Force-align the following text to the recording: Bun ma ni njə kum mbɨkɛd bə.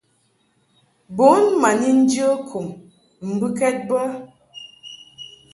Bun 1.15 1.43
ma 1.61 1.69
ni 1.79 1.89
njə 1.99 2.27
kum 2.47 2.67
mbɨkɛd 3.33 3.75
bə. 3.89 3.99